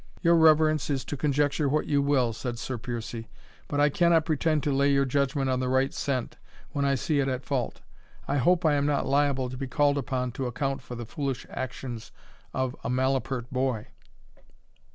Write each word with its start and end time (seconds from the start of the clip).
"Your 0.23 0.35
reverence 0.35 0.89
is 0.89 1.05
to 1.05 1.15
conjecture 1.15 1.69
what 1.69 1.85
you 1.85 2.01
will," 2.01 2.33
said 2.33 2.57
Sir 2.57 2.79
Piercie; 2.79 3.27
"but 3.67 3.79
I 3.79 3.89
cannot 3.89 4.25
pretend 4.25 4.63
to 4.63 4.73
lay 4.73 4.91
your 4.91 5.05
judgment 5.05 5.47
on 5.47 5.59
the 5.59 5.69
right 5.69 5.93
scent 5.93 6.37
when 6.71 6.85
I 6.85 6.95
see 6.95 7.19
it 7.19 7.27
at 7.27 7.45
fault. 7.45 7.81
I 8.27 8.37
hope 8.37 8.65
I 8.65 8.73
am 8.73 8.87
not 8.87 9.05
liable 9.05 9.47
to 9.47 9.57
be 9.57 9.67
called 9.67 9.99
upon 9.99 10.31
to 10.31 10.47
account 10.47 10.81
for 10.81 10.95
the 10.95 11.05
foolish 11.05 11.45
actions 11.51 12.11
of 12.51 12.75
a 12.83 12.89
malapert 12.89 13.51
boy?" 13.53 13.89